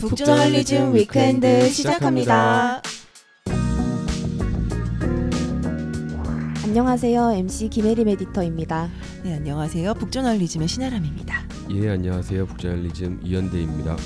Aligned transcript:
북저널리즘 0.00 0.94
위크엔드 0.94 1.68
시작합니다. 1.68 2.80
안녕하세요. 6.64 7.32
MC 7.32 7.68
김혜림 7.68 8.08
에디터입니다. 8.08 8.88
네, 9.24 9.34
안녕하세요. 9.34 9.92
북저널리즘의 9.94 10.68
신아람입니다. 10.68 11.42
예, 11.72 11.90
안녕하세요. 11.90 12.46
북저널리즘 12.46 13.20
이현대입니다. 13.22 13.96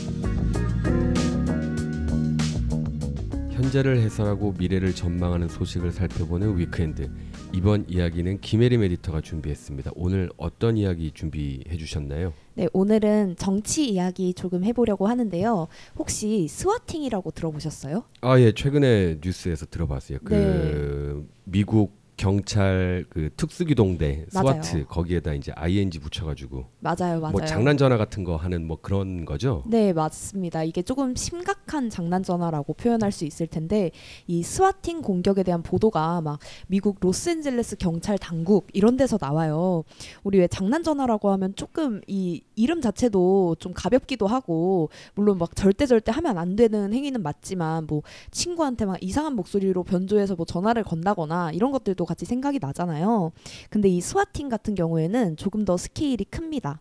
현재를 3.64 3.98
해설하고 4.02 4.54
미래를 4.59 4.95
전망하는 4.95 5.48
소식을 5.48 5.91
살펴보는 5.91 6.59
위크엔드. 6.59 7.10
이번 7.54 7.87
이야기는 7.88 8.42
김혜림 8.42 8.82
에디터가 8.82 9.23
준비했습니다. 9.23 9.92
오늘 9.95 10.28
어떤 10.37 10.77
이야기 10.77 11.10
준비해 11.12 11.74
주셨나요? 11.78 12.34
네, 12.56 12.68
오늘은 12.74 13.37
정치 13.38 13.88
이야기 13.88 14.34
조금 14.34 14.64
해보려고 14.64 15.06
하는데요. 15.06 15.68
혹시 15.96 16.46
swatting이라고 16.47 17.30
들어보셨어요? 17.30 18.04
아, 18.20 18.38
예, 18.38 18.52
최근에 18.52 19.20
뉴스에서 19.24 19.65
들어봤어요. 19.65 20.18
그 20.24 20.34
네. 20.34 21.26
미국 21.45 22.04
경찰 22.16 23.04
그 23.09 23.30
특수기동대 23.37 24.26
맞아요. 24.32 24.62
SWAT 24.63 24.87
거기에다 24.87 25.34
이제 25.34 25.52
ing 25.57 25.98
붙여가지고 25.98 26.65
맞아요, 26.80 27.21
맞아요. 27.21 27.32
뭐 27.32 27.45
장난 27.45 27.76
전화 27.76 27.96
같은 27.96 28.24
거 28.24 28.37
하는 28.37 28.66
뭐 28.66 28.79
그런 28.80 29.24
거죠. 29.24 29.62
네, 29.66 29.93
맞습니다. 29.93 30.62
이게 30.62 30.82
조금 30.82 31.15
심각한 31.16 31.90
장난 31.90 32.23
전화라고 32.23 32.74
표현할 32.74 33.10
수 33.10 33.24
있을 33.24 33.46
텐데 33.46 33.90
이 34.26 34.43
swatting 34.43 35.02
공격에 35.02 35.43
대한 35.43 35.62
보도가 35.62 36.21
막 36.21 36.38
미국 36.68 36.98
로스앤젤레스 37.01 37.76
경찰 37.76 38.16
당국 38.18 38.68
이런 38.73 38.96
데서 38.96 39.18
나와요. 39.21 39.84
우리 40.23 40.38
왜 40.38 40.46
장난 40.46 40.82
전화라고 40.82 41.30
하면 41.32 41.54
조금 41.56 42.01
이 42.06 42.43
이름 42.54 42.80
자체도 42.80 43.56
좀 43.59 43.73
가볍기도 43.74 44.26
하고 44.26 44.90
물론 45.15 45.38
막 45.38 45.56
절대 45.56 45.87
절대 45.87 46.12
하면 46.12 46.38
안 46.38 46.54
되는 46.54 46.93
행위는 46.93 47.23
맞지만 47.23 47.87
뭐 47.87 48.02
친구한테 48.30 48.87
막 48.87 49.02
이상한 49.02 49.34
목소리로 49.34 49.82
변조해서 49.82 50.37
뭐 50.37 50.46
전화를 50.46 50.84
건다거나 50.84 51.51
이런 51.52 51.73
것들도 51.73 52.04
같이 52.05 52.24
생각이 52.24 52.59
나잖아요. 52.60 53.33
근데 53.71 53.88
이 53.88 54.01
스와팅 54.01 54.49
같은 54.49 54.74
경우에는 54.74 55.37
조금 55.37 55.65
더 55.65 55.77
스케일이 55.77 56.24
큽니다. 56.24 56.80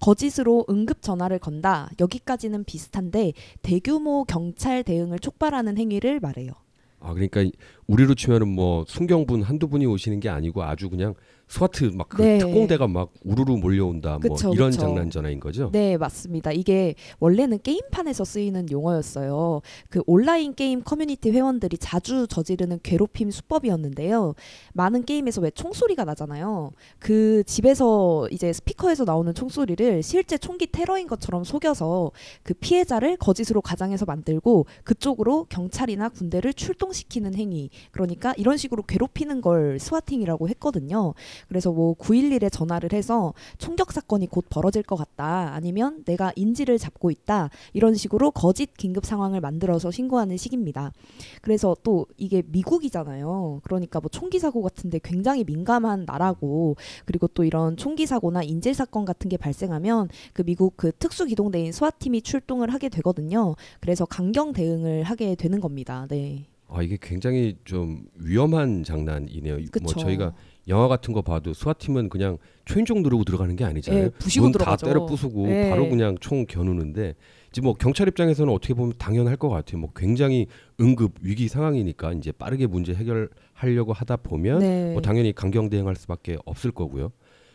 거짓으로 0.00 0.66
응급 0.68 1.02
전화를 1.02 1.38
건다. 1.38 1.90
여기까지는 2.00 2.64
비슷한데 2.64 3.32
대규모 3.62 4.24
경찰 4.24 4.82
대응을 4.82 5.18
촉발하는 5.18 5.78
행위를 5.78 6.20
말해요. 6.20 6.52
아 7.00 7.12
그러니까 7.14 7.44
우리로 7.86 8.14
치면은 8.14 8.48
뭐 8.48 8.84
순경분 8.86 9.42
한두 9.42 9.68
분이 9.68 9.86
오시는 9.86 10.20
게 10.20 10.28
아니고 10.28 10.62
아주 10.62 10.88
그냥 10.88 11.14
SWAT 11.52 11.84
막 11.92 12.07
그 12.07 12.22
네. 12.22 12.38
특공대가 12.38 12.88
막 12.88 13.12
우르르 13.22 13.52
몰려온다 13.58 14.18
뭐 14.18 14.36
그쵸, 14.36 14.54
이런 14.54 14.70
그쵸. 14.70 14.80
장난 14.80 15.10
전화인 15.10 15.38
거죠. 15.38 15.68
네, 15.70 15.98
맞습니다. 15.98 16.50
이게 16.50 16.94
원래는 17.20 17.58
게임판에서 17.62 18.24
쓰이는 18.24 18.70
용어였어요. 18.70 19.60
그 19.90 20.02
온라인 20.06 20.54
게임 20.54 20.82
커뮤니티 20.82 21.30
회원들이 21.30 21.76
자주 21.76 22.26
저지르는 22.26 22.80
괴롭힘 22.82 23.30
수법이었는데요. 23.30 24.34
많은 24.72 25.04
게임에서 25.04 25.42
왜 25.42 25.50
총소리가 25.50 26.06
나잖아요. 26.06 26.70
그 26.98 27.44
집에서 27.44 28.26
이제 28.30 28.50
스피커에서 28.54 29.04
나오는 29.04 29.34
총소리를 29.34 30.02
실제 30.02 30.38
총기 30.38 30.66
테러인 30.66 31.06
것처럼 31.06 31.44
속여서 31.44 32.12
그 32.44 32.54
피해자를 32.54 33.18
거짓으로 33.18 33.60
가장해서 33.60 34.06
만들고 34.06 34.64
그쪽으로 34.84 35.44
경찰이나 35.50 36.08
군대를 36.08 36.54
출동시키는 36.54 37.34
행위. 37.34 37.68
그러니까 37.90 38.32
이런 38.38 38.56
식으로 38.56 38.84
괴롭히는 38.84 39.42
걸 39.42 39.78
swatting이라고 39.78 40.48
했거든요. 40.48 41.12
그래서 41.48 41.72
뭐 41.72 41.94
911에 41.94 42.50
전화를 42.50 42.92
해서 42.92 43.34
총격 43.58 43.92
사건이 43.92 44.26
곧 44.28 44.46
벌어질 44.48 44.82
것 44.82 44.96
같다. 44.96 45.52
아니면 45.54 46.02
내가 46.04 46.32
인지를 46.36 46.78
잡고 46.78 47.10
있다. 47.10 47.50
이런 47.72 47.94
식으로 47.94 48.30
거짓 48.30 48.76
긴급 48.76 49.04
상황을 49.04 49.40
만들어서 49.40 49.90
신고하는 49.90 50.36
식입니다. 50.36 50.92
그래서 51.40 51.76
또 51.82 52.06
이게 52.16 52.42
미국이잖아요. 52.46 53.60
그러니까 53.62 54.00
뭐 54.00 54.08
총기 54.10 54.38
사고 54.38 54.62
같은데 54.62 54.98
굉장히 55.02 55.44
민감한 55.44 56.04
나라고 56.06 56.76
그리고 57.04 57.26
또 57.28 57.44
이런 57.44 57.76
총기 57.76 58.06
사고나 58.06 58.42
인질 58.42 58.74
사건 58.74 59.04
같은 59.04 59.28
게 59.28 59.36
발생하면 59.36 60.08
그 60.32 60.42
미국 60.42 60.76
그 60.76 60.92
특수 60.92 61.26
기동대인 61.26 61.72
스와팀이 61.72 62.22
출동을 62.22 62.72
하게 62.72 62.88
되거든요. 62.88 63.54
그래서 63.80 64.04
강경 64.04 64.52
대응을 64.52 65.02
하게 65.04 65.34
되는 65.34 65.60
겁니다. 65.60 66.06
네. 66.08 66.46
아 66.68 66.82
이게 66.82 66.96
굉장히 67.00 67.56
좀 67.64 68.06
위험한 68.14 68.82
장난이네요. 68.84 69.56
뭐 69.56 69.64
그쵸. 69.70 70.00
저희가 70.00 70.32
영화 70.68 70.88
같은 70.88 71.12
거 71.12 71.22
봐도 71.22 71.52
스와팀은 71.52 72.08
그냥 72.08 72.38
초인종 72.64 73.02
누르고 73.02 73.24
들어가는 73.24 73.54
게 73.56 73.64
아니잖아요. 73.64 74.04
예, 74.04 74.40
문다. 74.40 74.76
때려 74.76 75.06
부수고 75.06 75.48
예. 75.48 75.70
바로 75.70 75.88
그냥 75.88 76.16
총 76.20 76.46
겨누는데 76.46 77.14
이제 77.50 77.60
뭐 77.60 77.74
경찰 77.74 78.08
입장에서는 78.08 78.52
어떻게 78.52 78.72
보면 78.74 78.94
당연할 78.98 79.36
것 79.36 79.48
같아요. 79.48 79.78
뭐 79.78 79.90
굉장히 79.94 80.46
응급 80.80 81.14
위기 81.20 81.48
상황이니까 81.48 82.12
이제 82.12 82.32
빠르게 82.32 82.66
문제 82.66 82.94
해결하려고 82.94 83.92
하다 83.92 84.16
보면 84.18 84.60
네. 84.60 84.92
뭐 84.92 85.02
당연히 85.02 85.32
강경 85.32 85.68
대응할 85.68 85.96
수밖에 85.96 86.38
없을 86.44 86.70
거고요. 86.70 87.12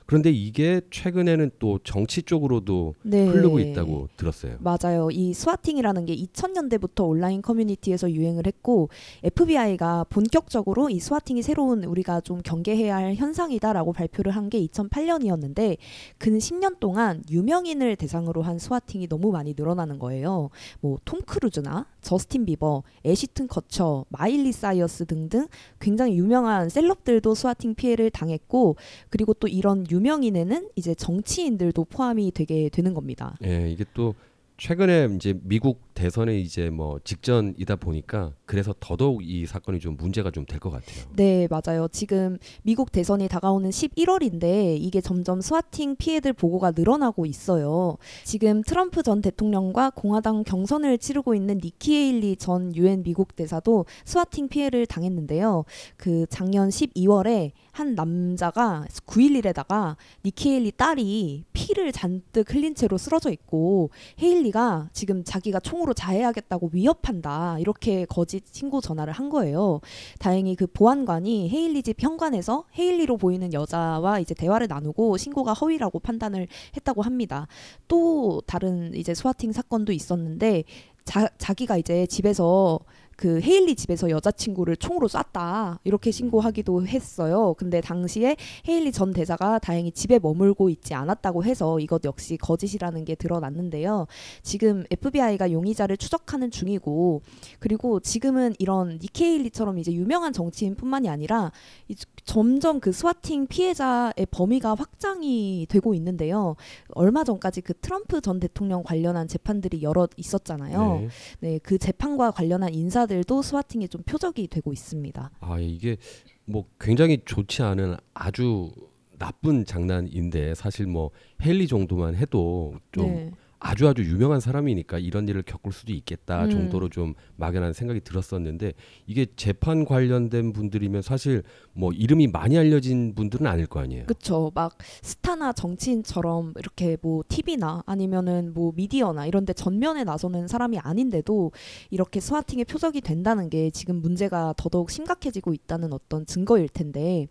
그런데 0.08 0.32
이게 0.32 0.82
최근에는 0.90 1.52
또 1.60 1.80
정치 1.84 2.24
쪽으로도 2.24 2.96
네. 3.04 3.28
흐르고 3.28 3.60
있다고 3.60 4.08
들었어요. 4.18 4.56
맞아요. 4.60 5.10
이 5.12 5.34
swatting이라는 5.34 6.06
게 6.06 6.16
2000년대부터 6.16 7.08
온라인 7.08 7.42
커뮤니티에서 7.42 8.10
유행을 8.10 8.48
했고 8.48 8.90
FBI가 9.24 10.06
본격적으로 10.10 10.90
이 10.90 11.00
swatting이 11.00 11.42
새로운 11.44 11.84
우리가 11.84 12.22
좀 12.22 12.42
경계해야 12.42 12.96
할 12.96 13.16
현상이다라고 13.16 13.94
발표를 13.94 14.32
한 14.32 14.48
게 14.48 14.66
2008년이었는데 14.68 15.76
근 16.18 16.38
10년 16.38 16.80
동안 16.80 17.22
유명인을 17.30 17.98
대상으로 17.98 18.42
한 18.44 18.60
swatting이 18.60 19.10
너무 19.10 19.32
많이 19.34 19.54
늘어나는 19.58 20.00
거예요. 20.00 20.50
뭐 20.80 20.98
톰 21.04 21.22
크루즈나 21.22 21.86
저스틴 22.02 22.46
비버, 22.46 22.84
애시튼 23.06 23.48
커처, 23.48 24.06
마일리 24.08 24.54
사이러스 24.54 25.06
등등 25.06 25.48
굉장히 25.82 26.18
유명한 26.18 26.70
celeb들도 26.70 27.36
swatting 27.36 27.76
피해를 27.76 28.10
당했고 28.10 28.78
그리고 29.10 29.34
또 29.34 29.50
이런 29.50 29.86
유명인에는 29.92 30.70
이제 30.76 30.96
정치인들도 30.96 31.86
포함이 31.86 32.32
되게 32.34 32.70
되는 32.70 32.94
겁니다. 32.94 33.38
예, 33.44 33.70
이게 33.70 33.86
또 33.94 34.16
최근에 34.58 35.10
이제 35.16 35.40
미국 35.44 35.87
대선에 35.98 36.40
이제 36.40 36.70
뭐 36.70 37.00
직전이다 37.04 37.78
보니까 37.78 38.32
그래서 38.46 38.72
더더욱 38.80 39.24
이 39.24 39.48
사건이 39.48 39.80
좀 39.80 39.98
문제가 39.98 40.30
좀 40.30 40.46
될 40.46 40.60
것 40.60 40.70
같아요. 40.70 41.06
네, 41.16 41.48
맞아요. 41.50 41.88
지금 41.92 42.38
미국 42.62 42.92
대선이 42.92 43.28
다가오는 43.28 43.70
11월인데 43.72 44.78
이게 44.80 45.02
점점 45.02 45.42
swatting 45.42 45.96
피해들 45.96 46.34
보고가 46.34 46.72
늘어나고 46.76 47.26
있어요. 47.26 47.98
지금 48.24 48.62
트럼프 48.62 49.02
전 49.02 49.22
대통령과 49.24 49.90
공화당 49.90 50.44
경선을 50.44 51.00
치르고 51.00 51.34
있는 51.34 51.60
니키 51.64 51.96
헤일리 51.96 52.36
전 52.38 52.76
유엔 52.76 53.02
미국 53.02 53.36
대사도 53.36 53.86
swatting 54.06 54.50
피해를 54.50 54.86
당했는데요. 54.86 55.66
그 55.98 56.28
작년 56.30 56.70
12월에 56.70 57.52
한 57.72 57.96
남자가 57.96 58.86
911에다가 59.06 59.96
니키 60.26 60.50
헤일리 60.52 60.72
딸이 60.72 61.44
피를 61.54 61.92
잔뜩 61.92 62.54
흘린 62.54 62.76
채로 62.76 62.98
쓰러져 62.98 63.32
있고 63.32 63.90
헤일리가 64.22 64.90
지금 64.94 65.24
자기가 65.24 65.60
총으로 65.60 65.87
자해하겠다고 65.94 66.72
위협한다 66.74 67.58
이렇게 67.60 68.06
거짓 68.06 68.44
신고 68.52 68.82
전화를 68.82 69.14
한 69.14 69.30
거예요. 69.30 69.82
다행히 70.20 70.56
그 70.56 70.68
보안관이 70.68 71.50
헤일리 71.50 71.84
집 71.84 72.02
현관에서 72.02 72.66
헤일리로 72.78 73.18
보이는 73.18 73.54
여자와 73.54 74.20
이제 74.20 74.34
대화를 74.34 74.68
나누고 74.68 75.18
신고가 75.18 75.54
허위라고 75.54 76.00
판단을 76.00 76.48
했다고 76.76 77.02
합니다. 77.02 77.48
또 77.88 78.42
다른 78.46 78.94
이제 78.96 79.14
swatting 79.14 79.52
사건도 79.52 79.92
있었는데 79.94 80.64
자, 81.06 81.30
자기가 81.38 81.78
이제 81.78 82.06
집에서 82.06 82.80
그 83.18 83.42
헤일리 83.42 83.74
집에서 83.76 84.12
여자친구를 84.12 84.78
총으로 84.78 85.08
쐈다 85.08 85.80
이렇게 85.84 86.12
신고하기도 86.12 86.86
했어요. 86.86 87.56
근데 87.58 87.82
당시에 87.82 88.36
헤일리 88.68 88.92
전 88.92 89.12
대사가 89.12 89.58
다행히 89.58 89.92
집에 89.92 90.20
머물고 90.20 90.70
있지 90.70 90.94
않았다고 90.94 91.44
해서 91.44 91.80
이것 91.80 92.06
역시 92.06 92.38
거짓이라는 92.38 93.06
게 93.06 93.16
드러났는데요. 93.16 94.06
지금 94.44 94.84
FBI가 94.92 95.52
용의자를 95.52 95.98
추적하는 95.98 96.52
중이고 96.52 97.24
그리고 97.58 98.00
지금은 98.00 98.54
이런 98.60 99.00
니키 99.02 99.24
헤일리처럼 99.24 99.80
이제 99.80 99.92
유명한 99.92 100.32
정치인뿐만이 100.32 101.10
아니라 101.10 101.52
이- 101.88 101.96
점점 102.24 102.80
그 102.80 102.92
swatting 102.92 103.48
피해자의 103.48 104.14
범위가 104.30 104.76
확장이 104.76 105.66
되고 105.68 105.96
있는데요. 105.96 106.56
얼마 106.90 107.24
전까지 107.24 107.62
그 107.62 107.74
트럼프 107.80 108.22
전 108.22 108.40
대통령 108.40 108.84
관련한 108.84 109.28
재판들이 109.28 109.82
여러 109.82 110.08
있었잖아요. 110.18 111.00
네. 111.00 111.08
네, 111.40 111.60
그 111.64 111.80
재판과 111.80 112.30
관련한 112.32 112.74
인사 112.76 113.07
기자들도 113.08 113.42
swatting에 113.42 113.88
좀 113.88 114.04
표적이 114.04 114.48
되고 114.48 114.72
있습니다. 114.72 115.32
아 115.40 115.60
이게 115.60 115.98
뭐 116.46 116.66
굉장히 116.80 117.20
좋지 117.26 117.64
않은 117.64 117.96
아주 118.14 118.72
나쁜 119.18 119.66
장난인데 119.66 120.54
사실 120.54 120.86
뭐 120.86 121.10
헨리 121.44 121.68
정도만 121.68 122.16
해도 122.16 122.76
좀 122.92 123.08
네. 123.08 123.32
아주 123.60 123.88
아주 123.88 124.04
유명한 124.04 124.40
사람이니까 124.40 125.00
이런 125.00 125.28
일을 125.28 125.42
겪을 125.42 125.72
수도 125.72 125.92
있겠다 125.94 126.46
음. 126.46 126.52
정도로 126.52 126.90
좀 126.90 127.16
막연한 127.38 127.74
생각이 127.74 128.02
들었었는데 128.02 128.74
이게 129.08 129.26
재판 129.36 129.84
관련된 129.84 130.54
분들이면 130.54 131.02
사실 131.02 131.44
뭐 131.74 131.92
이름이 131.92 132.28
많이 132.28 132.58
알려진 132.58 133.16
분들은 133.16 133.48
아닐 133.48 133.66
거 133.66 133.80
아니에요. 133.80 134.06
그쵸. 134.06 134.52
막 134.54 134.78
스타나 135.02 135.54
정치인처럼 135.54 136.54
이렇게 136.58 136.98
뭐 137.02 137.24
TV나 137.28 137.84
아니면은 137.86 138.54
뭐 138.54 138.74
미디어나 138.76 139.26
이런 139.26 139.46
데 139.46 139.54
전면에 139.54 140.04
나서는 140.04 140.48
사람이 140.48 140.78
아닌데도 140.80 141.52
이렇게 141.90 142.20
swatting의 142.20 142.66
표적이 142.66 143.02
된다는 143.02 143.50
게 143.50 143.72
지금 143.72 144.02
문제가 144.02 144.54
더더욱 144.58 144.92
심각해지고 144.92 145.54
있다는 145.54 145.94
어떤 145.94 146.26
증거일 146.26 146.70
텐데 146.70 147.28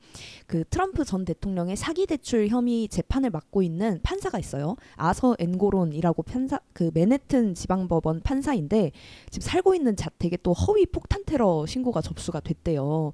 그 0.47 0.65
트럼프 0.71 1.05
전 1.05 1.25
대통령의 1.25 1.77
사기 1.77 2.07
대출 2.07 2.49
혐의 2.49 2.89
재판을 2.89 3.31
맡고 3.31 3.63
있는 3.63 4.01
판사가 4.03 4.39
있어요. 4.39 4.77
아서 4.97 5.37
엔고론이라고 5.39 6.16
판사 6.23 6.61
그 6.73 6.91
맨해튼 6.95 7.55
지방법원 7.55 8.21
판사인데 8.23 8.93
지금 9.31 9.47
살고 9.47 9.75
있는 9.75 9.97
자택에 9.97 10.37
또 10.43 10.53
허위 10.53 10.87
폭탄 10.87 11.25
테러 11.25 11.67
신고가 11.67 12.01
접수가 12.01 12.41
됐대요. 12.41 13.13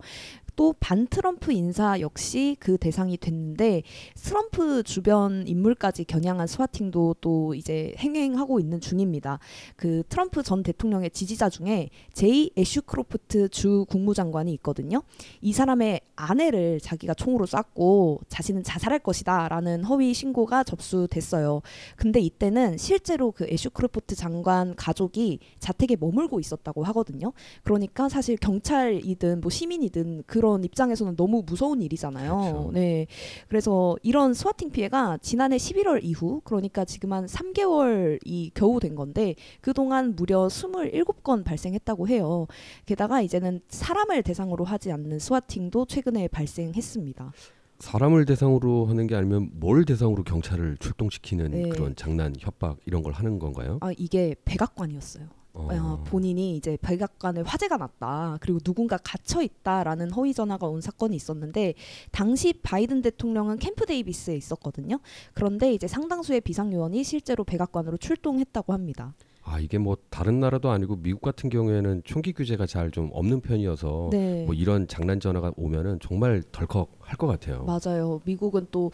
또 0.57 0.73
반 0.83 1.07
트럼프 1.07 1.53
인사 1.53 2.01
역시 2.01 2.57
그 2.59 2.77
대상이 2.77 3.17
됐는데 3.17 3.83
트럼프 4.17 4.83
주변 4.83 5.47
인물까지 5.47 6.05
겨냥한 6.05 6.49
swatting도 6.49 7.17
또 7.21 7.55
이제 7.55 7.95
횡행하고 7.99 8.59
있는 8.59 8.81
중입니다. 8.81 9.39
그 9.77 10.03
트럼프 10.09 10.43
전 10.43 10.63
대통령의 10.63 11.11
지지자 11.11 11.51
중에 11.51 11.91
제이 12.13 12.51
애슈크로프트 12.59 13.51
주 13.51 13.87
국무장관이 13.89 14.53
있거든요. 14.55 15.03
이 15.41 15.53
사람의 15.53 16.01
아내를 16.17 16.81
자기가 16.81 17.15
총으로 17.15 17.47
쐈고 17.47 18.21
자신은 18.29 18.65
자살할 18.65 18.99
것이다라는 18.99 19.85
허위 19.85 20.13
신고가 20.13 20.65
접수됐어요. 20.65 21.63
근데 21.97 22.21
이때는 22.21 22.77
실제로 22.77 23.31
그 23.31 23.47
애슈크로프트 23.49 24.17
장관 24.17 24.75
가족이 24.75 25.39
자택에 25.59 25.97
머물고 25.99 26.41
있었다고 26.41 26.83
하거든요. 26.85 27.33
그러니까 27.63 28.09
사실 28.09 28.37
경찰이든 28.37 29.41
뭐 29.41 29.51
시민이든 29.51 30.25
그런 30.43 30.65
입장에서는 30.65 31.15
너무 31.15 31.45
무서운 31.47 31.83
일이잖아요. 31.83 32.37
그렇죠. 32.37 32.71
네. 32.75 33.07
그래서 33.47 33.95
이런 34.03 34.35
swatting 34.35 34.73
피해가 34.73 35.19
지난해 35.23 35.57
11월 35.57 36.01
이후 36.03 36.41
그러니까 36.43 36.85
지금 36.85 37.13
한 37.13 37.27
3개월이 37.27 38.51
겨우 38.53 38.81
된 38.81 38.97
건데 38.97 39.37
그동안 39.61 40.17
무려 40.17 40.49
27건 40.49 41.45
발생했다고 41.45 42.09
해요. 42.09 42.49
게다가 42.87 43.23
이제는 43.23 43.61
사람을 43.69 44.25
대상으로 44.25 44.65
하지 44.65 44.91
않는 44.91 45.21
스와팅도 45.21 45.87
최근에 45.87 46.27
발생했습니다. 46.27 47.33
사람을 47.79 48.25
대상으로 48.25 48.87
하는 48.87 49.07
게 49.07 49.15
아니면 49.15 49.49
뭘 49.53 49.85
대상으로 49.85 50.25
경찰을 50.25 50.77
출동시키는 50.79 51.51
네. 51.53 51.69
그런 51.69 51.95
장난, 51.95 52.35
협박 52.37 52.79
이런 52.85 53.05
걸 53.05 53.13
하는 53.13 53.39
건가요? 53.39 53.79
아 53.81 53.93
이게 53.97 54.35
백악관이었어요. 54.45 55.42
어. 55.55 55.69
어, 55.71 56.05
본인이 56.05 56.57
이제 56.57 56.79
백악관에 56.81 57.43
화재가 57.43 57.77
났다. 57.77 58.39
그리고 58.41 58.59
누군가 58.61 58.97
갇혀 58.97 59.43
있다라는 59.43 60.11
허위 60.13 60.33
전화가 60.33 60.67
온 60.67 60.81
사건이 60.81 61.15
있었는데 61.15 61.75
당시 62.11 62.55
바이든 62.55 63.03
대통령은 63.03 63.59
캠프 63.59 63.85
데이비스에 63.85 64.37
있었거든요. 64.37 64.99
그런데 65.35 65.73
이제 65.75 65.87
상당수의 65.87 66.41
비상 66.41 66.73
요원이 66.73 67.05
실제로 67.05 67.45
백악관으로 67.45 67.99
출동했다고 67.99 68.73
합니다. 68.73 69.15
아 69.45 69.59
이게 69.59 69.77
뭐 69.77 69.97
다른 70.09 70.39
나라도 70.39 70.71
아니고 70.71 70.97
미국 70.97 71.21
같은 71.23 71.51
경우에는 71.51 72.03
총기 72.05 72.33
규제가 72.33 72.65
잘 72.67 72.93
좀 72.93 73.11
없는 73.13 73.41
편이어서 73.41 74.11
네. 74.13 74.45
뭐 74.45 74.55
이런 74.55 74.87
장난 74.87 75.19
전화가 75.19 75.53
오면은 75.57 75.99
정말 76.01 76.43
덜컥 76.53 76.91
할 77.13 77.19
것 77.19 77.27
같아요. 77.27 77.65
맞아요. 77.65 78.21
미국은 78.25 78.67
또 78.71 78.91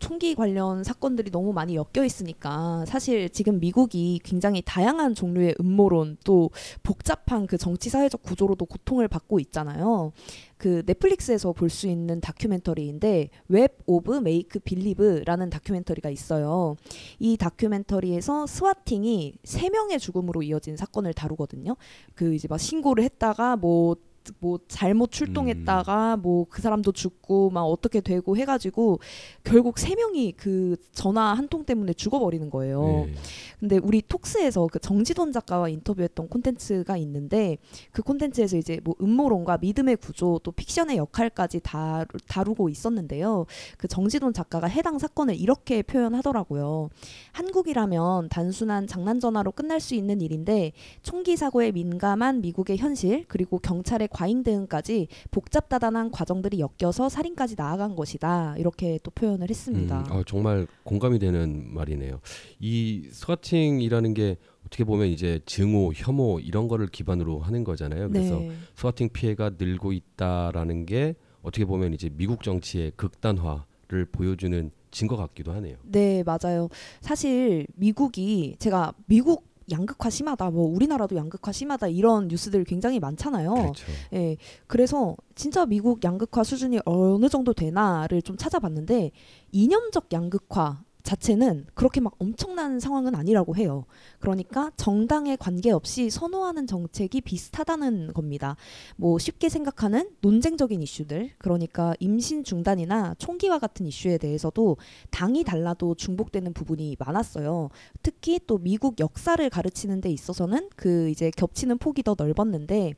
총기 0.00 0.34
관련 0.34 0.82
사건들이 0.82 1.30
너무 1.30 1.52
많이 1.52 1.76
엮여 1.76 2.04
있으니까 2.04 2.84
사실 2.86 3.28
지금 3.30 3.60
미국이 3.60 4.20
굉장히 4.24 4.60
다양한 4.64 5.14
종류의 5.14 5.54
음모론 5.60 6.16
또 6.24 6.50
복잡한 6.82 7.46
그 7.46 7.56
정치 7.56 7.88
사회적 7.88 8.22
구조로도 8.22 8.66
고통을 8.66 9.06
받고 9.08 9.38
있잖아요. 9.40 10.12
그 10.56 10.82
넷플릭스에서 10.84 11.52
볼 11.52 11.70
수 11.70 11.86
있는 11.86 12.20
다큐멘터리인데 12.20 13.30
Web 13.48 13.78
of 13.86 14.18
Make 14.18 14.58
Believe라는 14.60 15.48
다큐멘터리가 15.50 16.10
있어요. 16.10 16.76
이 17.20 17.36
다큐멘터리에서 17.36 18.46
스와팅이 18.46 19.34
세 19.44 19.70
명의 19.70 20.00
죽음으로 20.00 20.42
이어진 20.42 20.76
사건을 20.76 21.14
다루거든요. 21.14 21.76
그 22.14 22.34
이제 22.34 22.48
막 22.48 22.58
신고를 22.58 23.04
했다가 23.04 23.56
뭐 23.56 23.94
뭐 24.38 24.58
잘못 24.68 25.12
출동했다가 25.12 26.16
뭐그 26.16 26.62
사람도 26.62 26.92
죽고 26.92 27.50
막 27.50 27.62
어떻게 27.64 28.00
되고 28.00 28.36
해가지고 28.36 28.98
결국 29.44 29.78
세 29.78 29.94
명이 29.94 30.32
그 30.32 30.76
전화 30.92 31.34
한 31.34 31.50
통 31.50 31.64
때문에 31.64 31.92
죽어버리는 31.94 32.48
거예요. 32.48 33.06
네. 33.08 33.14
근데 33.58 33.78
우리 33.78 34.02
톡스에서 34.02 34.68
그 34.70 34.78
정지돈 34.78 35.32
작가와 35.32 35.68
인터뷰했던 35.68 36.28
콘텐츠가 36.28 36.96
있는데 36.98 37.58
그 37.90 38.02
콘텐츠에서 38.02 38.56
이제 38.56 38.80
뭐 38.84 38.94
음모론과 39.02 39.58
믿음의 39.58 39.96
구조 39.96 40.38
또 40.44 40.52
픽션의 40.52 40.96
역할까지 40.96 41.58
다 41.64 42.04
다루고 42.28 42.68
있었는데요. 42.68 43.46
그 43.78 43.88
정지돈 43.88 44.32
작가가 44.32 44.68
해당 44.68 44.98
사건을 45.00 45.34
이렇게 45.34 45.82
표현하더라고요. 45.82 46.88
한국이라면 47.32 48.28
단순한 48.28 48.86
장난 48.86 49.18
전화로 49.18 49.50
끝날 49.52 49.80
수 49.80 49.96
있는 49.96 50.20
일인데 50.20 50.70
총기 51.02 51.36
사고에 51.36 51.72
민감한 51.72 52.40
미국의 52.42 52.76
현실 52.76 53.24
그리고 53.26 53.58
경찰의 53.58 54.08
과잉 54.10 54.42
대응까지 54.42 55.08
복잡다단한 55.30 56.10
과정들이 56.10 56.60
엮여서 56.60 57.08
살인까지 57.08 57.54
나아간 57.56 57.96
것이다. 57.96 58.56
이렇게 58.58 58.98
또 59.02 59.10
표현을 59.10 59.48
했습니다. 59.48 60.00
음, 60.00 60.12
아, 60.12 60.22
정말 60.26 60.66
공감이 60.84 61.18
되는 61.18 61.72
말이네요. 61.72 62.20
이 62.58 63.08
스와팅이라는 63.10 64.14
게 64.14 64.36
어떻게 64.66 64.84
보면 64.84 65.06
이제 65.08 65.40
증오, 65.46 65.92
혐오 65.94 66.40
이런 66.40 66.68
거를 66.68 66.86
기반으로 66.86 67.40
하는 67.40 67.64
거잖아요. 67.64 68.08
그래서 68.08 68.40
네. 68.40 68.50
스와팅 68.76 69.08
피해가 69.10 69.52
늘고 69.58 69.92
있다라는 69.92 70.86
게 70.86 71.14
어떻게 71.42 71.64
보면 71.64 71.94
이제 71.94 72.10
미국 72.12 72.42
정치의 72.42 72.92
극단화를 72.96 74.06
보여주는 74.12 74.70
증거 74.90 75.16
같기도 75.16 75.52
하네요. 75.52 75.76
네, 75.82 76.22
맞아요. 76.24 76.68
사실 77.00 77.66
미국이 77.74 78.56
제가 78.58 78.92
미국 79.06 79.49
양극화 79.70 80.10
심하다, 80.10 80.50
뭐 80.50 80.66
우리나라도 80.66 81.16
양극화 81.16 81.52
심하다 81.52 81.88
이런 81.88 82.28
뉴스들 82.28 82.64
굉장히 82.64 83.00
많잖아요. 83.00 83.54
그렇죠. 83.54 83.86
예, 84.12 84.36
그래서 84.66 85.16
진짜 85.34 85.66
미국 85.66 86.02
양극화 86.04 86.44
수준이 86.44 86.80
어느 86.84 87.28
정도 87.28 87.52
되나를 87.52 88.22
좀 88.22 88.36
찾아봤는데 88.36 89.10
이념적 89.52 90.12
양극화 90.12 90.82
자체는 91.02 91.66
그렇게 91.74 92.00
막 92.00 92.14
엄청난 92.18 92.80
상황은 92.80 93.14
아니라고 93.14 93.56
해요. 93.56 93.84
그러니까 94.18 94.70
정당에 94.76 95.36
관계없이 95.36 96.10
선호하는 96.10 96.66
정책이 96.66 97.20
비슷하다는 97.22 98.12
겁니다. 98.12 98.56
뭐 98.96 99.18
쉽게 99.18 99.48
생각하는 99.48 100.10
논쟁적인 100.20 100.82
이슈들, 100.82 101.30
그러니까 101.38 101.94
임신 102.00 102.44
중단이나 102.44 103.14
총기와 103.18 103.58
같은 103.58 103.86
이슈에 103.86 104.18
대해서도 104.18 104.76
당이 105.10 105.44
달라도 105.44 105.94
중복되는 105.94 106.52
부분이 106.52 106.96
많았어요. 106.98 107.70
특히 108.02 108.40
또 108.46 108.58
미국 108.58 109.00
역사를 109.00 109.48
가르치는 109.48 110.00
데 110.00 110.10
있어서는 110.10 110.70
그 110.76 111.08
이제 111.10 111.30
겹치는 111.36 111.78
폭이 111.78 112.02
더 112.02 112.14
넓었는데 112.16 112.94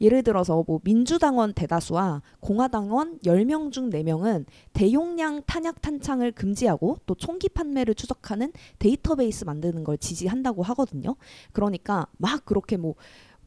예를 0.00 0.22
들어서 0.22 0.64
뭐 0.66 0.80
민주당원 0.84 1.52
대다수와 1.52 2.22
공화당원 2.40 3.18
10명 3.20 3.72
중 3.72 3.90
4명은 3.90 4.46
대용량 4.72 5.42
탄약 5.46 5.80
탄창을 5.82 6.32
금지하고 6.32 6.98
또 7.06 7.14
총기 7.14 7.41
판매를 7.48 7.94
추적하는 7.94 8.52
데이터베이스 8.78 9.44
만드는 9.44 9.84
걸 9.84 9.98
지지한다고 9.98 10.62
하거든요. 10.62 11.16
그러니까 11.52 12.06
막 12.18 12.44
그렇게 12.44 12.76
뭐 12.76 12.94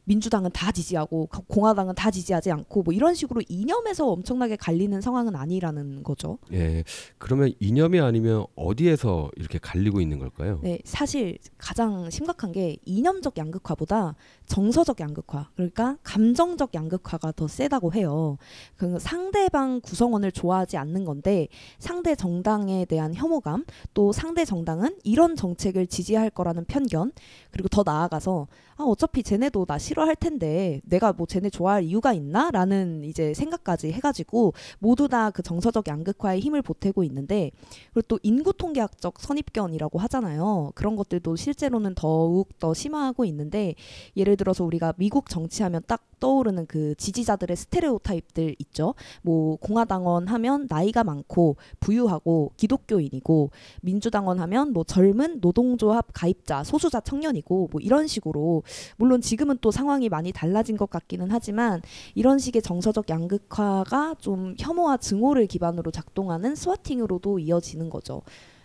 민주당은 0.06 0.52
다 0.52 0.72
지지하고 0.72 1.28
공화당은 1.48 1.96
다 1.96 2.10
지지하지 2.10 2.52
않고 2.52 2.84
뭐 2.84 2.94
이런 2.94 3.14
식으로 3.14 3.42
이념에서 3.48 4.08
엄청나게 4.08 4.56
갈리는 4.56 5.00
상황은 5.02 5.36
아니라는 5.36 6.04
거죠. 6.04 6.38
예. 6.54 6.84
그러면 7.18 7.52
이념이 7.60 8.00
아니면 8.00 8.46
어디에서 8.56 9.32
이렇게 9.36 9.60
갈리고 9.60 10.02
있는 10.02 10.20
걸까요? 10.20 10.60
네, 10.64 10.80
사실 10.86 11.38
가장 11.58 12.10
심각한 12.10 12.52
게 12.52 12.78
이념적 12.86 13.38
양극화보다 13.38 14.16
정서적 14.46 15.00
양극화, 15.00 15.50
그러니까 15.56 15.98
감정적 16.04 16.74
양극화가 16.74 17.34
더 17.34 17.48
세다고 17.48 17.94
해요. 17.94 18.38
그 18.78 19.00
상대방 19.00 19.82
구성원을 19.82 20.32
좋아하지 20.32 20.78
않는 20.78 21.04
건데 21.06 21.48
상대 21.80 22.16
정당에 22.16 22.86
대한 22.86 23.14
혐오감, 23.14 23.66
또 23.94 24.12
상대 24.12 24.46
정당은 24.46 24.98
이런 25.04 25.36
정책을 25.36 25.88
지지할 25.88 26.30
거라는 26.30 26.66
편견, 26.66 27.12
그리고 27.56 27.70
더 27.70 27.84
나아가서 27.86 28.48
아 28.76 28.84
어차피 28.84 29.24
쟤네도 29.24 29.66
나 29.66 29.78
싫어할 29.78 30.18
텐데 30.18 30.82
내가 30.84 31.14
뭐 31.14 31.26
쟤네 31.26 31.50
좋아할 31.50 31.84
이유가 31.84 32.12
있나라는 32.12 33.06
이제 33.06 33.34
생각까지 33.34 33.92
해가지고 33.94 34.54
모두 34.80 35.08
다 35.08 35.32
그 35.36 35.42
정서적 35.44 35.88
양극화에 35.88 36.40
힘을 36.40 36.62
보태고 36.62 37.04
있는데 37.04 37.52
그리고 37.94 38.08
또 38.08 38.20
인구 38.24 38.54
통계학적 38.54 39.20
선입견이라고 39.20 40.00
하잖아요. 40.00 40.72
그런 40.76 40.96
것들도 40.96 41.36
실제로는 41.36 41.96
더욱 41.96 42.58
더 42.60 42.74
심화하고 42.74 43.26
있는데 43.26 43.76
예를 44.16 44.38
들어서 44.38 44.64
우리가 44.64 44.94
미국 44.98 45.30
정치하면 45.30 45.82
딱 45.88 46.06
떠오르는 46.20 46.66
그 46.68 46.96
지지자들의 46.96 47.56
스테레오 47.58 48.00
타입들 48.00 48.56
있죠. 48.60 48.96
뭐 49.22 49.58
공화당원 49.58 50.28
하면 50.28 50.68
나이가 50.70 51.04
많고 51.04 51.58
부유하고 51.82 52.52
기독교인이고 52.56 53.52
민주당원 53.82 54.40
하면 54.40 54.72
뭐 54.72 54.84
젊은 54.86 55.40
노동조합 55.42 56.08
가입자 56.14 56.64
소수자 56.64 57.02
청년이고 57.02 57.45
뭐 57.48 57.80
이런 57.82 58.08
식으로 58.08 58.64
물론 58.98 59.22
지금은 59.22 59.58
또 59.62 59.72
상황이 59.72 60.10
많이 60.10 60.32
달라진 60.32 60.78
것 60.78 60.90
같기는 60.90 61.28
하지만 61.30 61.82
이런 62.16 62.40
식의 62.40 62.62
정서적 62.62 63.10
양극화가 63.10 64.16
좀 64.20 64.56
혐오와 64.60 64.98
증오를 64.98 65.48
기반으로 65.48 65.92
작동하는 65.92 66.56
스와팅으로도 66.56 67.40
이어지는 67.40 67.90
거죠. 67.90 68.22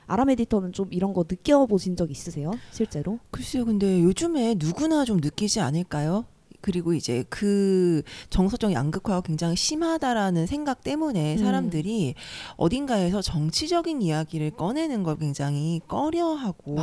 아람 0.06 0.28
에디터는 0.30 0.72
좀 0.72 0.88
이런 0.90 1.12
거 1.12 1.24
느껴보신 1.28 1.94
적 1.94 2.10
있으세요? 2.10 2.50
실제로? 2.72 3.20
글쎄요, 3.30 3.64
근데 3.64 4.02
요즘에 4.02 4.56
누구나 4.58 5.04
좀 5.04 5.18
느끼지 5.18 5.60
않을까요? 5.60 6.24
그리고 6.60 6.92
이제 6.92 7.24
그 7.30 8.02
정서적 8.28 8.72
양극화가 8.72 9.22
굉장히 9.22 9.56
심하다라는 9.56 10.46
생각 10.46 10.82
때문에 10.84 11.34
음. 11.34 11.38
사람들이 11.38 12.14
어딘가에서 12.56 13.22
정치적인 13.22 14.02
이야기를 14.02 14.50
꺼내는 14.52 15.02
걸 15.02 15.16
굉장히 15.18 15.80
꺼려하고 15.88 16.76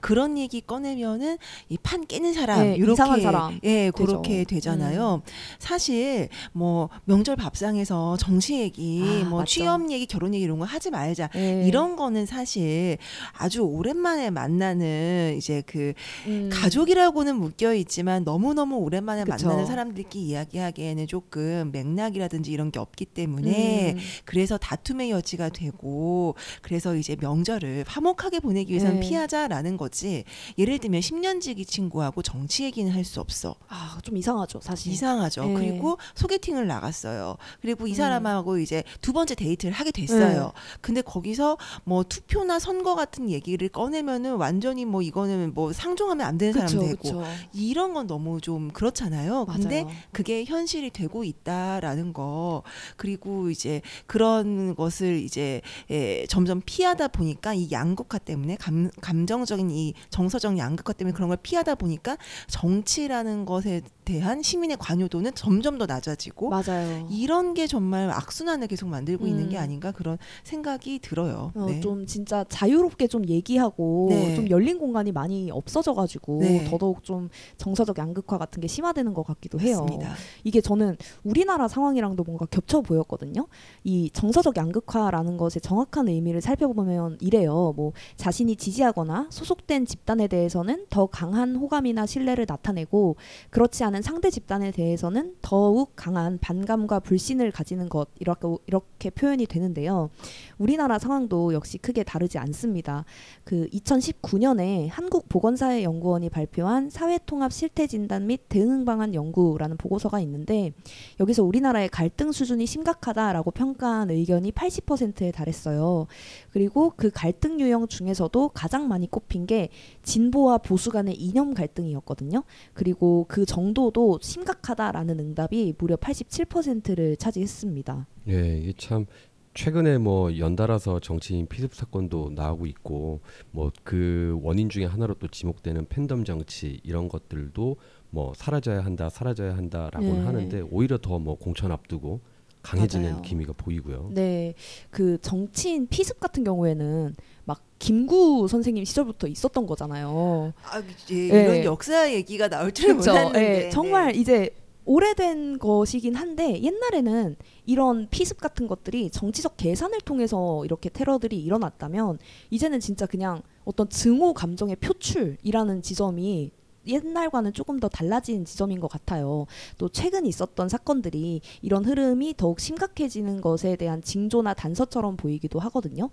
그런 0.00 0.36
얘기 0.38 0.60
꺼내면은 0.60 1.38
이 1.70 1.76
판 1.86 2.04
깨는 2.06 2.32
사람 2.32 2.58
네, 2.60 2.74
이렇게 2.74 2.92
이상한 2.94 3.20
사람 3.20 3.60
예 3.62 3.90
되죠. 3.90 3.92
그렇게 3.92 4.42
되잖아요. 4.44 5.22
사실 5.60 6.28
뭐 6.52 6.88
명절 7.04 7.36
밥상에서 7.36 8.16
정치 8.16 8.58
얘기, 8.60 9.02
아, 9.04 9.28
뭐 9.28 9.38
맞죠. 9.40 9.50
취업 9.50 9.90
얘기, 9.92 10.06
결혼 10.06 10.34
얘기 10.34 10.44
이런 10.44 10.58
거 10.58 10.64
하지 10.64 10.90
말자. 10.90 11.28
네. 11.34 11.64
이런 11.66 11.94
거는 11.96 12.26
사실 12.26 12.98
아주 13.38 13.60
오랜만에 13.62 14.30
만나는 14.30 15.34
이제 15.38 15.62
그 15.66 15.92
음. 16.26 16.50
가족이라고는 16.52 17.36
묶여 17.36 17.72
있지만 17.74 18.24
너무 18.24 18.52
너무 18.54 18.76
오랜 18.76 19.04
만에 19.06 19.24
그쵸. 19.24 19.46
만나는 19.46 19.66
사람들끼리 19.66 20.26
이야기하기에는 20.26 21.06
조금 21.06 21.70
맥락이라든지 21.72 22.52
이런 22.52 22.70
게 22.70 22.78
없기 22.78 23.06
때문에 23.06 23.94
음. 23.94 23.98
그래서 24.24 24.58
다툼의 24.58 25.10
여지가 25.10 25.48
되고 25.48 26.34
그래서 26.60 26.94
이제 26.94 27.16
명절을 27.18 27.84
화목하게 27.88 28.40
보내기 28.40 28.72
위해서는 28.72 29.00
네. 29.00 29.08
피하자라는 29.08 29.76
거지. 29.78 30.24
예를 30.58 30.78
들면 30.78 31.00
10년지기 31.00 31.66
친구하고 31.66 32.22
정치 32.22 32.64
얘기는 32.64 32.90
할 32.92 33.06
수 33.06 33.20
없어. 33.20 33.54
아, 33.68 34.00
좀 34.02 34.16
이상하죠, 34.16 34.58
사실. 34.60 34.90
이상하죠. 34.90 35.44
네. 35.44 35.54
그리고 35.54 35.96
소개팅을 36.16 36.66
나갔어요. 36.66 37.36
그리고 37.60 37.86
이 37.86 37.92
음. 37.92 37.94
사람하고 37.94 38.58
이제 38.58 38.82
두 39.00 39.12
번째 39.12 39.36
데이트를 39.36 39.72
하게 39.72 39.92
됐어요. 39.92 40.42
네. 40.42 40.50
근데 40.80 41.02
거기서 41.02 41.56
뭐 41.84 42.02
투표나 42.02 42.58
선거 42.58 42.96
같은 42.96 43.30
얘기를 43.30 43.68
꺼내면은 43.68 44.34
완전히 44.36 44.84
뭐 44.84 45.02
이거는 45.02 45.54
뭐 45.54 45.72
상종하면 45.72 46.26
안 46.26 46.36
되는 46.36 46.52
사람 46.52 46.66
그쵸, 46.66 46.80
되고 46.80 47.00
그쵸. 47.00 47.24
이런 47.52 47.94
건 47.94 48.08
너무 48.08 48.40
좀 48.40 48.72
그렇 48.72 48.90
잖아요. 48.96 49.44
근데 49.46 49.84
맞아요. 49.84 49.96
그게 50.12 50.44
현실이 50.44 50.90
되고 50.90 51.22
있다라는 51.22 52.12
거 52.12 52.62
그리고 52.96 53.50
이제 53.50 53.82
그런 54.06 54.74
것을 54.74 55.16
이제 55.20 55.60
예, 55.90 56.24
점점 56.28 56.62
피하다 56.64 57.08
보니까 57.08 57.52
이 57.54 57.70
양극화 57.70 58.18
때문에 58.18 58.56
감, 58.56 58.90
감정적인 59.02 59.70
이 59.70 59.92
정서적 60.08 60.56
양극화 60.56 60.94
때문에 60.94 61.14
그런 61.14 61.28
걸 61.28 61.36
피하다 61.42 61.74
보니까 61.76 62.16
정치라는 62.48 63.44
것에 63.44 63.82
대한 64.04 64.40
시민의 64.42 64.76
관여도는 64.78 65.34
점점 65.34 65.78
더 65.78 65.86
낮아지고 65.86 66.48
맞아요. 66.50 67.06
이런 67.10 67.54
게 67.54 67.66
정말 67.66 68.08
악순환을 68.10 68.68
계속 68.68 68.88
만들고 68.88 69.26
있는 69.26 69.48
게 69.48 69.56
음. 69.58 69.62
아닌가 69.62 69.90
그런 69.92 70.16
생각이 70.44 71.00
들어요. 71.00 71.52
어, 71.56 71.66
네. 71.66 71.80
좀 71.80 72.06
진짜 72.06 72.44
자유롭게 72.48 73.08
좀 73.08 73.28
얘기하고 73.28 74.06
네. 74.08 74.34
좀 74.36 74.48
열린 74.48 74.78
공간이 74.78 75.10
많이 75.12 75.50
없어져가지고 75.50 76.38
네. 76.40 76.64
더더욱 76.64 77.02
좀 77.02 77.28
정서적 77.58 77.98
양극화 77.98 78.38
같은 78.38 78.60
게 78.60 78.66
심 78.76 78.84
화되는 78.86 79.14
것 79.14 79.24
같기도 79.24 79.60
해요. 79.60 79.80
맞습니다. 79.80 80.14
이게 80.44 80.60
저는 80.60 80.96
우리나라 81.24 81.68
상황이랑도 81.68 82.24
뭔가 82.24 82.46
겹쳐 82.46 82.80
보였거든요. 82.80 83.46
이 83.84 84.10
정서적 84.12 84.56
양극화라는 84.56 85.36
것의 85.36 85.60
정확한 85.62 86.08
의미를 86.08 86.40
살펴보면 86.40 87.18
이래요. 87.20 87.72
뭐 87.76 87.92
자신이 88.16 88.56
지지하거나 88.56 89.28
소속된 89.30 89.86
집단에 89.86 90.28
대해서는 90.28 90.86
더 90.90 91.06
강한 91.06 91.56
호감이나 91.56 92.06
신뢰를 92.06 92.46
나타내고 92.48 93.16
그렇지 93.50 93.84
않은 93.84 94.02
상대 94.02 94.30
집단에 94.30 94.70
대해서는 94.70 95.36
더욱 95.42 95.92
강한 95.96 96.38
반감과 96.38 97.00
불신을 97.00 97.50
가지는 97.50 97.88
것 97.88 98.08
이렇게 98.18 98.46
이렇게 98.66 99.10
표현이 99.10 99.46
되는데요. 99.46 100.10
우리나라 100.58 100.98
상황도 100.98 101.54
역시 101.54 101.78
크게 101.78 102.02
다르지 102.02 102.38
않습니다. 102.38 103.04
그 103.44 103.68
2019년에 103.72 104.88
한국보건사회연구원이 104.90 106.30
발표한 106.30 106.90
사회통합 106.90 107.52
실태진단 107.52 108.26
및 108.26 108.48
대응 108.48 108.75
방안 108.84 109.14
연구라는 109.14 109.76
보고서가 109.76 110.20
있는데 110.20 110.72
여기서 111.20 111.44
우리나라의 111.44 111.88
갈등 111.88 112.32
수준이 112.32 112.66
심각하다라고 112.66 113.50
평가한 113.50 114.10
의견이 114.10 114.52
80%에 114.52 115.30
달했어요. 115.30 116.06
그리고 116.50 116.92
그 116.96 117.10
갈등 117.10 117.60
유형 117.60 117.88
중에서도 117.88 118.50
가장 118.50 118.88
많이 118.88 119.10
꼽힌 119.10 119.46
게 119.46 119.68
진보와 120.02 120.58
보수 120.58 120.90
간의 120.90 121.14
이념 121.14 121.54
갈등이었거든요. 121.54 122.42
그리고 122.74 123.26
그 123.28 123.46
정도도 123.46 124.18
심각하다라는 124.20 125.18
응답이 125.18 125.74
무려 125.78 125.96
87%를 125.96 127.16
차지했습니다. 127.16 128.06
예, 128.28 128.58
이게 128.58 128.72
참 128.76 129.06
최근에 129.54 129.96
뭐 129.96 130.36
연달아서 130.36 131.00
정치인 131.00 131.46
피습 131.46 131.74
사건도 131.74 132.32
나오고 132.34 132.66
있고 132.66 133.20
뭐 133.52 133.70
그 133.84 134.38
원인 134.42 134.68
중에 134.68 134.84
하나로 134.84 135.14
또 135.14 135.28
지목되는 135.28 135.86
팬덤 135.88 136.24
정치 136.24 136.80
이런 136.82 137.08
것들도 137.08 137.76
뭐 138.16 138.32
사라져야 138.34 138.82
한다, 138.82 139.10
사라져야 139.10 139.54
한다라고는 139.58 140.20
네. 140.20 140.24
하는데 140.24 140.60
오히려 140.70 140.96
더 140.96 141.18
뭐 141.18 141.34
공천 141.36 141.70
앞두고 141.70 142.20
강해지는 142.62 143.10
맞아요. 143.10 143.22
기미가 143.22 143.52
보이고요. 143.58 144.10
네, 144.14 144.54
그 144.90 145.18
정치인 145.20 145.86
피습 145.86 146.18
같은 146.18 146.42
경우에는 146.42 147.14
막 147.44 147.60
김구 147.78 148.48
선생님 148.48 148.84
시절부터 148.86 149.26
있었던 149.28 149.66
거잖아요. 149.66 150.54
아, 150.62 150.82
예, 151.10 151.14
네. 151.28 151.42
이런 151.44 151.64
역사 151.64 152.10
얘기가 152.10 152.48
나올 152.48 152.72
줄 152.72 152.96
그쵸? 152.96 153.10
몰랐는데 153.12 153.66
예, 153.66 153.70
정말 153.70 154.16
이제 154.16 154.48
오래된 154.86 155.58
것이긴 155.58 156.14
한데 156.14 156.62
옛날에는 156.62 157.36
이런 157.66 158.06
피습 158.10 158.40
같은 158.40 158.66
것들이 158.66 159.10
정치적 159.10 159.56
계산을 159.58 160.00
통해서 160.00 160.64
이렇게 160.64 160.88
테러들이 160.88 161.36
일어났다면 161.42 162.18
이제는 162.50 162.80
진짜 162.80 163.04
그냥 163.04 163.42
어떤 163.66 163.88
증오 163.90 164.32
감정의 164.32 164.76
표출이라는 164.76 165.82
지점이 165.82 166.50
옛날과는 166.86 167.52
조금 167.52 167.80
더 167.80 167.88
달라진 167.88 168.44
지점인 168.44 168.80
것 168.80 168.88
같아요. 168.88 169.46
또 169.78 169.88
최근 169.88 170.26
있었던 170.26 170.68
사건들이 170.68 171.40
이런 171.62 171.84
흐름이 171.84 172.34
더욱 172.36 172.60
심각해지는 172.60 173.40
것에 173.40 173.76
대한 173.76 174.02
징조나 174.02 174.54
단서처럼 174.54 175.16
보이기도 175.16 175.58
하거든요. 175.60 176.10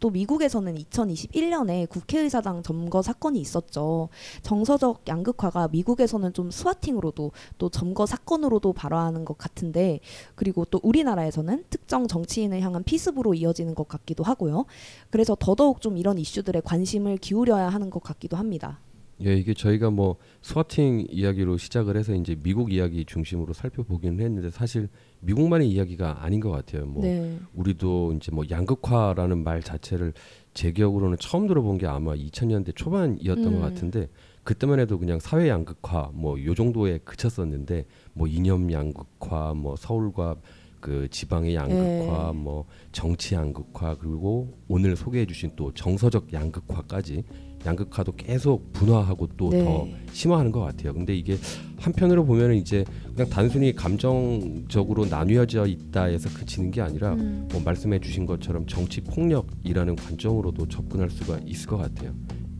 또 0.00 0.10
미국에서는 0.10 0.74
2021년에 0.74 1.88
국회의사당 1.88 2.62
점거 2.62 3.02
사건이 3.02 3.40
있었죠. 3.40 4.08
정서적 4.42 5.02
양극화가 5.08 5.68
미국에서는 5.68 6.32
좀 6.32 6.50
스와팅으로도 6.50 7.32
또 7.58 7.68
점거 7.68 8.06
사건으로도 8.06 8.72
발화하는 8.72 9.24
것 9.24 9.38
같은데 9.38 10.00
그리고 10.34 10.64
또 10.64 10.80
우리나라에서는 10.82 11.64
특정 11.70 12.06
정치인을 12.06 12.60
향한 12.60 12.82
피습으로 12.82 13.34
이어지는 13.34 13.74
것 13.74 13.88
같기도 13.88 14.24
하고요. 14.24 14.66
그래서 15.10 15.36
더더욱 15.38 15.80
좀 15.80 15.96
이런 15.96 16.18
이슈들에 16.18 16.60
관심을 16.64 17.18
기울여야 17.18 17.68
하는 17.68 17.90
것 17.90 18.02
같기도 18.02 18.36
합니다. 18.36 18.78
예, 19.22 19.36
이게 19.36 19.54
저희가 19.54 19.90
뭐 19.90 20.16
스와팅 20.42 21.06
이야기로 21.08 21.56
시작을 21.56 21.96
해서 21.96 22.14
이제 22.14 22.36
미국 22.42 22.72
이야기 22.72 23.04
중심으로 23.04 23.52
살펴보기는 23.52 24.18
했는데 24.24 24.50
사실 24.50 24.88
미국만의 25.20 25.70
이야기가 25.70 26.24
아닌 26.24 26.40
것 26.40 26.50
같아요. 26.50 26.86
뭐 26.86 27.02
네. 27.02 27.38
우리도 27.54 28.14
이제 28.14 28.32
뭐 28.32 28.44
양극화라는 28.50 29.44
말 29.44 29.62
자체를 29.62 30.12
제 30.52 30.72
기억으로는 30.72 31.16
처음 31.20 31.46
들어본 31.46 31.78
게 31.78 31.86
아마 31.86 32.14
2000년대 32.14 32.74
초반이었던 32.74 33.46
음. 33.46 33.52
것 33.54 33.60
같은데 33.60 34.08
그때만 34.42 34.78
해도 34.80 34.98
그냥 34.98 35.18
사회 35.20 35.48
양극화 35.48 36.10
뭐 36.12 36.36
요 36.44 36.54
정도에 36.54 36.98
그쳤었는데 37.04 37.86
뭐 38.12 38.26
이념 38.26 38.70
양극화 38.70 39.54
뭐 39.54 39.76
서울과 39.76 40.36
그 40.80 41.08
지방의 41.10 41.54
양극화 41.54 42.32
네. 42.32 42.38
뭐 42.38 42.66
정치 42.92 43.34
양극화 43.34 43.96
그리고 43.96 44.52
오늘 44.68 44.96
소개해 44.96 45.24
주신 45.24 45.52
또 45.56 45.72
정서적 45.72 46.30
양극화까지 46.32 47.24
양극화도 47.64 48.12
계속 48.16 48.72
분화하고 48.72 49.28
또더 49.36 49.56
네. 49.56 49.96
심화하는 50.12 50.52
것 50.52 50.60
같아요. 50.60 50.92
근데 50.92 51.14
이게 51.16 51.36
한편으로 51.78 52.24
보면은 52.24 52.56
이제 52.56 52.84
그냥 53.14 53.30
단순히 53.30 53.74
감정적으로 53.74 55.06
나뉘어져 55.06 55.66
있다에서 55.66 56.30
그치는 56.30 56.70
게 56.70 56.80
아니라 56.80 57.14
음. 57.14 57.48
뭐 57.50 57.60
말씀해 57.64 58.00
주신 58.00 58.26
것처럼 58.26 58.66
정치 58.66 59.00
폭력이라는 59.00 59.96
관점으로도 59.96 60.68
접근할 60.68 61.10
수가 61.10 61.40
있을 61.46 61.68
것 61.68 61.76
같아요. 61.78 62.12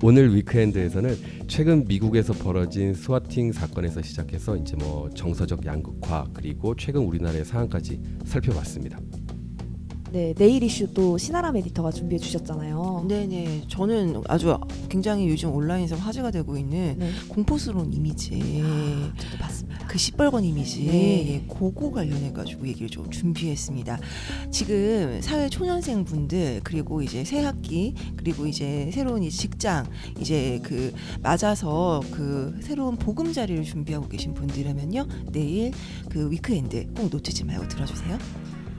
오늘 0.02 0.34
위크엔드에서는 0.34 1.16
최근 1.46 1.86
미국에서 1.86 2.34
벌어진 2.34 2.92
swatting 2.92 3.52
사건에서 3.52 4.02
시작해서 4.02 4.56
이제 4.56 4.76
뭐 4.76 5.08
정서적 5.14 5.64
양극화 5.64 6.26
그리고 6.34 6.74
최근 6.76 7.02
우리나라의 7.02 7.44
상황까지 7.44 8.00
살펴봤습니다. 8.24 8.98
네, 10.14 10.32
내일 10.32 10.62
이슈도 10.62 11.18
신아람 11.18 11.56
에디터가 11.56 11.90
준비해 11.90 12.20
주셨잖아요. 12.20 13.06
네네. 13.08 13.62
저는 13.66 14.22
아주 14.28 14.56
굉장히 14.88 15.28
요즘 15.28 15.52
온라인에서 15.52 15.96
화제가 15.96 16.30
되고 16.30 16.56
있는 16.56 16.94
네. 17.00 17.10
공포스러운 17.26 17.92
이미지. 17.92 18.62
저도 19.18 19.36
봤습니다. 19.38 19.84
그 19.88 19.98
시뻘건 19.98 20.44
이미지 20.44 20.84
네. 20.84 21.32
예, 21.32 21.52
그거 21.52 21.90
관련해 21.90 22.32
가지고 22.32 22.68
얘기를 22.68 22.88
좀 22.88 23.10
준비했습니다. 23.10 23.98
지금 24.52 25.20
사회 25.20 25.48
초년생 25.48 26.04
분들 26.04 26.60
그리고 26.62 27.02
이제 27.02 27.24
새 27.24 27.42
학기 27.42 27.96
그리고 28.14 28.46
이제 28.46 28.90
새로운 28.92 29.24
이 29.24 29.30
직장 29.30 29.84
이제 30.20 30.60
그 30.62 30.94
맞아서 31.22 32.00
그 32.12 32.56
새로운 32.62 32.94
보금자리를 32.94 33.64
준비하고 33.64 34.06
계신 34.06 34.32
분들이라면요 34.32 35.08
내일 35.32 35.72
그 36.08 36.30
위크엔드 36.30 36.92
꼭 36.94 37.08
놓치지 37.10 37.42
말고 37.46 37.66
들어주세요. 37.66 38.53